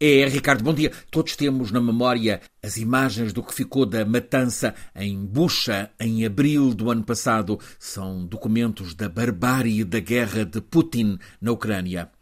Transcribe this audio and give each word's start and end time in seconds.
É, 0.00 0.28
Ricardo, 0.28 0.62
bom 0.62 0.72
dia. 0.72 0.92
Todos 1.10 1.34
temos 1.34 1.72
na 1.72 1.80
memória 1.80 2.40
as 2.62 2.76
imagens 2.76 3.32
do 3.32 3.42
que 3.42 3.52
ficou 3.52 3.84
da 3.84 4.04
matança 4.04 4.72
em 4.94 5.26
Bucha 5.26 5.90
em 5.98 6.24
abril 6.24 6.72
do 6.72 6.88
ano 6.88 7.02
passado. 7.02 7.58
São 7.80 8.24
documentos 8.24 8.94
da 8.94 9.08
barbárie 9.08 9.82
da 9.82 9.98
guerra 9.98 10.44
de 10.44 10.60
Putin 10.60 11.18
na 11.40 11.50
Ucrânia. 11.50 12.12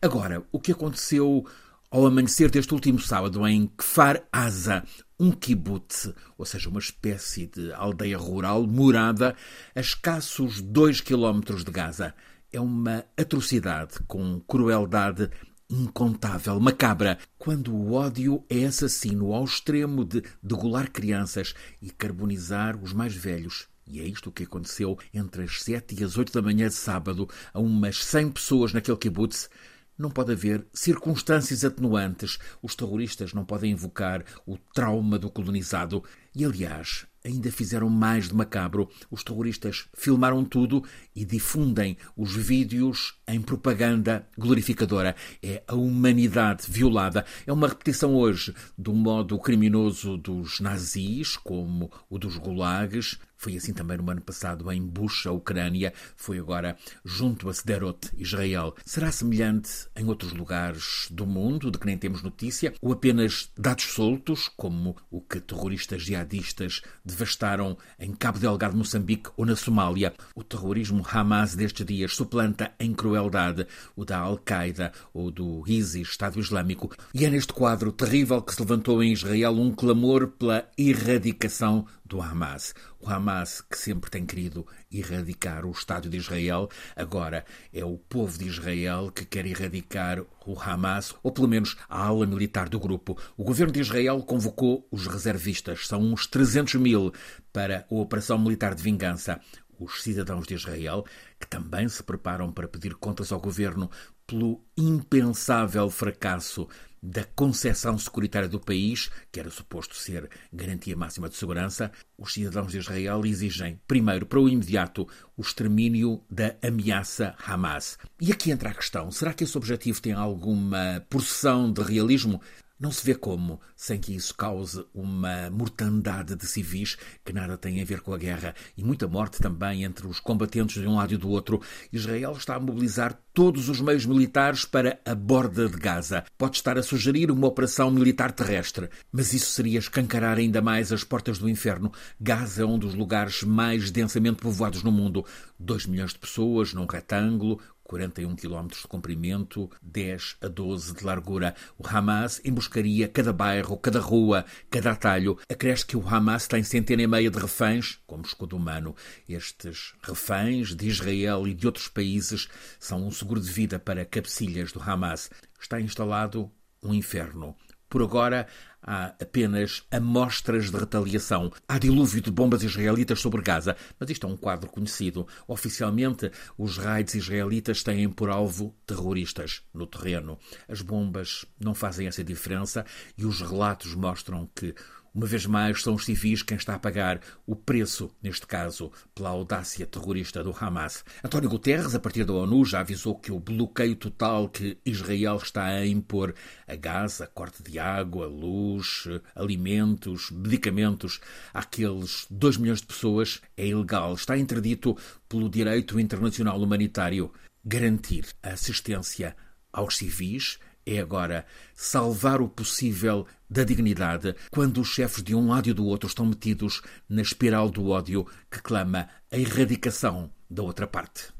Agora, 0.00 0.44
o 0.50 0.58
que 0.58 0.72
aconteceu 0.72 1.46
ao 1.90 2.06
amanhecer 2.06 2.50
deste 2.50 2.72
último 2.72 2.98
sábado 2.98 3.46
em 3.46 3.70
Kfar 3.76 4.22
Aza, 4.32 4.82
um 5.20 5.30
kibbutz, 5.30 6.10
ou 6.38 6.46
seja, 6.46 6.70
uma 6.70 6.80
espécie 6.80 7.48
de 7.48 7.70
aldeia 7.74 8.16
rural 8.16 8.66
morada 8.66 9.36
a 9.74 9.80
escassos 9.80 10.62
dois 10.62 11.02
quilómetros 11.02 11.64
de 11.64 11.70
Gaza. 11.70 12.14
É 12.50 12.58
uma 12.58 13.04
atrocidade 13.14 13.98
com 14.06 14.40
crueldade 14.40 15.28
incontável, 15.68 16.58
macabra, 16.60 17.18
quando 17.38 17.74
o 17.74 17.92
ódio 17.92 18.44
é 18.48 18.64
assassino 18.64 19.32
ao 19.32 19.44
extremo 19.44 20.04
de 20.04 20.22
degolar 20.42 20.90
crianças 20.90 21.54
e 21.82 21.90
carbonizar 21.90 22.76
os 22.82 22.92
mais 22.92 23.14
velhos. 23.14 23.68
E 23.86 24.00
é 24.00 24.04
isto 24.04 24.32
que 24.32 24.44
aconteceu 24.44 24.98
entre 25.14 25.44
as 25.44 25.62
sete 25.62 25.94
e 25.98 26.04
as 26.04 26.16
oito 26.16 26.32
da 26.32 26.42
manhã 26.42 26.68
de 26.68 26.74
sábado 26.74 27.28
a 27.52 27.60
umas 27.60 28.04
cem 28.04 28.28
pessoas 28.30 28.72
naquele 28.72 28.96
kibbutz. 28.96 29.48
Não 29.96 30.10
pode 30.10 30.32
haver 30.32 30.66
circunstâncias 30.74 31.64
atenuantes. 31.64 32.38
Os 32.60 32.74
terroristas 32.74 33.32
não 33.32 33.44
podem 33.44 33.72
invocar 33.72 34.24
o 34.44 34.58
trauma 34.74 35.18
do 35.18 35.30
colonizado. 35.30 36.04
E, 36.34 36.44
aliás, 36.44 37.06
ainda 37.26 37.50
fizeram 37.50 37.90
mais 37.90 38.28
de 38.28 38.34
macabro. 38.34 38.88
Os 39.10 39.24
terroristas 39.24 39.88
filmaram 39.94 40.44
tudo 40.44 40.84
e 41.14 41.24
difundem 41.24 41.96
os 42.16 42.34
vídeos 42.34 43.18
em 43.26 43.40
propaganda 43.40 44.26
glorificadora. 44.38 45.16
É 45.42 45.62
a 45.66 45.74
humanidade 45.74 46.64
violada. 46.68 47.24
É 47.46 47.52
uma 47.52 47.68
repetição 47.68 48.14
hoje 48.14 48.54
do 48.78 48.94
modo 48.94 49.38
criminoso 49.38 50.16
dos 50.16 50.60
nazis, 50.60 51.36
como 51.36 51.90
o 52.08 52.18
dos 52.18 52.36
gulags. 52.36 53.18
Foi 53.36 53.56
assim 53.56 53.72
também 53.72 53.98
no 53.98 54.10
ano 54.10 54.20
passado 54.20 54.70
em 54.72 54.82
Bucha, 54.82 55.30
Ucrânia. 55.30 55.92
Foi 56.16 56.38
agora 56.38 56.76
junto 57.04 57.48
a 57.48 57.52
Sderot, 57.52 58.10
Israel. 58.16 58.74
Será 58.84 59.12
semelhante 59.12 59.88
em 59.94 60.06
outros 60.06 60.32
lugares 60.32 61.08
do 61.10 61.26
mundo, 61.26 61.70
de 61.70 61.78
que 61.78 61.86
nem 61.86 61.98
temos 61.98 62.22
notícia, 62.22 62.72
ou 62.80 62.92
apenas 62.92 63.50
dados 63.56 63.84
soltos, 63.84 64.48
como 64.56 64.96
o 65.10 65.20
que 65.20 65.40
terroristas 65.40 66.02
jihadistas 66.02 66.82
devastaram 67.04 67.76
em 67.98 68.12
Cabo 68.14 68.38
Delgado, 68.38 68.76
Moçambique 68.76 69.30
ou 69.36 69.44
na 69.44 69.56
Somália? 69.56 70.14
O 70.34 70.42
terrorismo 70.42 71.06
Hamas 71.10 71.54
destes 71.54 71.86
dias 71.86 72.14
suplanta 72.14 72.72
em 72.80 72.94
crueldade 72.94 73.66
o 73.94 74.04
da 74.04 74.18
Al-Qaeda 74.18 74.92
ou 75.12 75.30
do 75.30 75.62
ISIS, 75.66 76.08
Estado 76.08 76.40
Islâmico. 76.40 76.94
E 77.12 77.24
é 77.24 77.30
neste 77.30 77.52
quadro 77.52 77.92
terrível 77.92 78.40
que 78.42 78.54
se 78.54 78.60
levantou 78.60 79.02
em 79.02 79.12
Israel 79.12 79.52
um 79.52 79.72
clamor 79.72 80.28
pela 80.28 80.68
erradicação 80.76 81.86
do 82.04 82.22
Hamas. 82.22 82.74
O 83.00 83.10
Hamas, 83.26 83.60
que 83.60 83.76
sempre 83.76 84.08
tem 84.08 84.24
querido 84.24 84.64
erradicar 84.90 85.66
o 85.66 85.72
Estado 85.72 86.08
de 86.08 86.16
Israel, 86.16 86.68
agora 86.94 87.44
é 87.72 87.84
o 87.84 87.98
povo 87.98 88.38
de 88.38 88.46
Israel 88.46 89.10
que 89.12 89.24
quer 89.24 89.44
erradicar 89.44 90.22
o 90.46 90.60
Hamas, 90.60 91.12
ou 91.24 91.32
pelo 91.32 91.48
menos 91.48 91.76
a 91.88 92.06
ala 92.06 92.24
militar 92.24 92.68
do 92.68 92.78
grupo. 92.78 93.18
O 93.36 93.42
governo 93.42 93.72
de 93.72 93.80
Israel 93.80 94.22
convocou 94.22 94.86
os 94.92 95.08
reservistas, 95.08 95.88
são 95.88 96.00
uns 96.00 96.28
300 96.28 96.76
mil, 96.76 97.12
para 97.52 97.84
a 97.90 97.94
operação 97.94 98.38
militar 98.38 98.76
de 98.76 98.82
vingança 98.82 99.40
os 99.78 100.02
cidadãos 100.02 100.46
de 100.46 100.54
Israel, 100.54 101.04
que 101.38 101.46
também 101.46 101.88
se 101.88 102.02
preparam 102.02 102.50
para 102.50 102.68
pedir 102.68 102.94
contas 102.94 103.32
ao 103.32 103.40
governo 103.40 103.90
pelo 104.26 104.64
impensável 104.76 105.90
fracasso 105.90 106.66
da 107.02 107.24
concepção 107.24 107.98
securitária 107.98 108.48
do 108.48 108.60
país, 108.60 109.10
que 109.30 109.38
era 109.38 109.50
suposto 109.50 109.94
ser 109.94 110.28
garantia 110.52 110.96
máxima 110.96 111.28
de 111.28 111.36
segurança, 111.36 111.92
os 112.18 112.32
cidadãos 112.32 112.72
de 112.72 112.78
Israel 112.78 113.24
exigem, 113.24 113.80
primeiro, 113.86 114.26
para 114.26 114.40
o 114.40 114.48
imediato, 114.48 115.06
o 115.36 115.42
extermínio 115.42 116.22
da 116.30 116.56
ameaça 116.62 117.34
Hamas. 117.46 117.98
E 118.20 118.32
aqui 118.32 118.50
entra 118.50 118.70
a 118.70 118.74
questão: 118.74 119.10
será 119.10 119.32
que 119.32 119.44
esse 119.44 119.56
objetivo 119.56 120.00
tem 120.00 120.12
alguma 120.12 121.04
porção 121.08 121.72
de 121.72 121.82
realismo? 121.82 122.40
Não 122.78 122.92
se 122.92 123.06
vê 123.06 123.14
como, 123.14 123.58
sem 123.74 123.98
que 123.98 124.14
isso 124.14 124.34
cause 124.34 124.84
uma 124.92 125.48
mortandade 125.50 126.36
de 126.36 126.46
civis 126.46 126.98
que 127.24 127.32
nada 127.32 127.56
tem 127.56 127.80
a 127.80 127.84
ver 127.86 128.02
com 128.02 128.12
a 128.12 128.18
guerra 128.18 128.54
e 128.76 128.84
muita 128.84 129.08
morte 129.08 129.38
também 129.38 129.82
entre 129.82 130.06
os 130.06 130.20
combatentes 130.20 130.82
de 130.82 130.86
um 130.86 130.96
lado 130.96 131.14
e 131.14 131.16
do 131.16 131.30
outro. 131.30 131.62
Israel 131.90 132.32
está 132.32 132.56
a 132.56 132.60
mobilizar 132.60 133.18
todos 133.32 133.70
os 133.70 133.80
meios 133.80 134.04
militares 134.04 134.66
para 134.66 135.00
a 135.06 135.14
borda 135.14 135.68
de 135.70 135.76
Gaza. 135.78 136.24
Pode 136.36 136.56
estar 136.56 136.76
a 136.76 136.82
sugerir 136.82 137.30
uma 137.30 137.46
operação 137.46 137.90
militar 137.90 138.30
terrestre, 138.30 138.90
mas 139.10 139.32
isso 139.32 139.52
seria 139.52 139.78
escancarar 139.78 140.36
ainda 140.36 140.60
mais 140.60 140.92
as 140.92 141.02
portas 141.02 141.38
do 141.38 141.48
inferno. 141.48 141.90
Gaza 142.20 142.62
é 142.62 142.66
um 142.66 142.78
dos 142.78 142.94
lugares 142.94 143.42
mais 143.42 143.90
densamente 143.90 144.42
povoados 144.42 144.82
no 144.82 144.92
mundo. 144.92 145.24
2 145.58 145.86
milhões 145.86 146.12
de 146.12 146.18
pessoas 146.18 146.74
num 146.74 146.84
retângulo, 146.84 147.58
41 147.86 148.34
km 148.36 148.66
de 148.68 148.88
comprimento, 148.88 149.70
10 149.80 150.36
a 150.42 150.48
12 150.48 150.94
de 150.94 151.04
largura. 151.04 151.54
O 151.78 151.86
Hamas 151.86 152.40
emboscaria 152.44 153.08
cada 153.08 153.32
bairro, 153.32 153.76
cada 153.76 154.00
rua, 154.00 154.44
cada 154.70 154.92
atalho. 154.92 155.38
Acresce 155.48 155.86
que 155.86 155.96
o 155.96 156.06
Hamas 156.06 156.46
tem 156.46 156.62
centena 156.62 157.02
e 157.02 157.06
meia 157.06 157.30
de 157.30 157.38
reféns, 157.38 158.00
como 158.06 158.24
escudo 158.24 158.56
humano. 158.56 158.94
Estes 159.28 159.94
reféns 160.02 160.74
de 160.74 160.88
Israel 160.88 161.46
e 161.46 161.54
de 161.54 161.66
outros 161.66 161.88
países 161.88 162.48
são 162.78 163.06
um 163.06 163.10
seguro 163.10 163.40
de 163.40 163.50
vida 163.50 163.78
para 163.78 164.04
cabecilhas 164.04 164.72
do 164.72 164.82
Hamas. 164.82 165.30
Está 165.60 165.80
instalado 165.80 166.50
um 166.82 166.92
inferno. 166.92 167.56
Por 167.88 168.02
agora, 168.02 168.48
há 168.86 169.06
apenas 169.20 169.82
amostras 169.90 170.70
de 170.70 170.76
retaliação. 170.76 171.52
Há 171.68 171.78
dilúvio 171.78 172.20
de 172.20 172.30
bombas 172.30 172.62
israelitas 172.62 173.20
sobre 173.20 173.42
Gaza, 173.42 173.76
mas 173.98 174.08
isto 174.08 174.26
é 174.26 174.30
um 174.30 174.36
quadro 174.36 174.70
conhecido. 174.70 175.26
Oficialmente, 175.48 176.30
os 176.56 176.78
raids 176.78 177.14
israelitas 177.14 177.82
têm 177.82 178.08
por 178.08 178.30
alvo 178.30 178.74
terroristas 178.86 179.62
no 179.74 179.86
terreno. 179.86 180.38
As 180.68 180.80
bombas 180.80 181.44
não 181.58 181.74
fazem 181.74 182.06
essa 182.06 182.22
diferença 182.22 182.86
e 183.18 183.26
os 183.26 183.40
relatos 183.40 183.94
mostram 183.94 184.48
que 184.54 184.74
uma 185.16 185.26
vez 185.26 185.46
mais, 185.46 185.82
são 185.82 185.94
os 185.94 186.04
civis 186.04 186.42
quem 186.42 186.58
está 186.58 186.74
a 186.74 186.78
pagar 186.78 187.22
o 187.46 187.56
preço, 187.56 188.10
neste 188.22 188.46
caso, 188.46 188.92
pela 189.14 189.30
audácia 189.30 189.86
terrorista 189.86 190.44
do 190.44 190.54
Hamas. 190.54 191.02
António 191.24 191.48
Guterres, 191.48 191.94
a 191.94 191.98
partir 191.98 192.24
da 192.24 192.34
ONU, 192.34 192.66
já 192.66 192.80
avisou 192.80 193.14
que 193.18 193.32
o 193.32 193.40
bloqueio 193.40 193.96
total 193.96 194.46
que 194.46 194.76
Israel 194.84 195.38
está 195.38 195.64
a 195.64 195.86
impor 195.86 196.34
a 196.68 196.76
Gaza, 196.76 197.26
corte 197.26 197.62
de 197.62 197.78
água, 197.78 198.26
luz, 198.26 199.08
alimentos, 199.34 200.30
medicamentos 200.30 201.18
àqueles 201.54 202.26
2 202.30 202.58
milhões 202.58 202.82
de 202.82 202.86
pessoas 202.86 203.40
é 203.56 203.66
ilegal. 203.66 204.12
Está 204.12 204.36
interdito 204.36 204.94
pelo 205.30 205.48
direito 205.48 205.98
internacional 205.98 206.60
humanitário 206.60 207.32
garantir 207.64 208.26
a 208.42 208.50
assistência 208.50 209.34
aos 209.72 209.96
civis 209.96 210.58
é 210.86 211.00
agora 211.00 211.44
salvar 211.74 212.40
o 212.40 212.48
possível 212.48 213.26
da 213.50 213.64
dignidade 213.64 214.34
quando 214.50 214.80
os 214.80 214.88
chefes 214.88 215.22
de 215.22 215.34
um 215.34 215.48
lado 215.48 215.68
e 215.68 215.72
do 215.72 215.84
outro 215.84 216.08
estão 216.08 216.24
metidos 216.24 216.80
na 217.08 217.20
espiral 217.20 217.68
do 217.68 217.88
ódio 217.88 218.26
que 218.50 218.62
clama 218.62 219.08
a 219.30 219.36
erradicação 219.36 220.30
da 220.48 220.62
outra 220.62 220.86
parte. 220.86 221.35